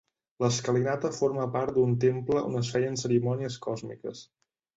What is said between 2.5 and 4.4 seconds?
es feien cerimònies còsmiques.